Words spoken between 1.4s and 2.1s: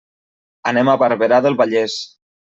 del Vallès.